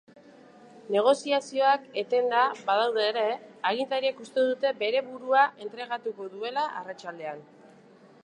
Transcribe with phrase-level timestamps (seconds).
[0.93, 3.25] Negoziazioak etenda badaude ere,
[3.71, 7.45] agintariek uste dute bere burua entregatuko duela arratsaldean.